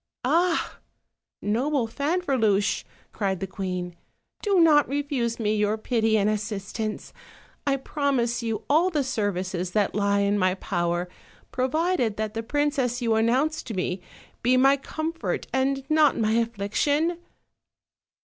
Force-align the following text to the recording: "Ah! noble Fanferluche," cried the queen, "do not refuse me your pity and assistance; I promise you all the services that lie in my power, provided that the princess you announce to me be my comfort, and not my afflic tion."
"Ah! 0.25 0.79
noble 1.43 1.85
Fanferluche," 1.87 2.83
cried 3.11 3.39
the 3.39 3.45
queen, 3.45 3.95
"do 4.41 4.59
not 4.59 4.87
refuse 4.89 5.39
me 5.39 5.55
your 5.55 5.77
pity 5.77 6.17
and 6.17 6.27
assistance; 6.27 7.13
I 7.67 7.77
promise 7.77 8.41
you 8.41 8.63
all 8.67 8.89
the 8.89 9.03
services 9.03 9.73
that 9.73 9.93
lie 9.93 10.21
in 10.21 10.39
my 10.39 10.55
power, 10.55 11.07
provided 11.51 12.17
that 12.17 12.33
the 12.33 12.41
princess 12.41 12.99
you 13.03 13.13
announce 13.13 13.61
to 13.61 13.75
me 13.75 14.01
be 14.41 14.57
my 14.57 14.75
comfort, 14.75 15.45
and 15.53 15.87
not 15.87 16.17
my 16.17 16.33
afflic 16.33 16.73
tion." 16.73 17.19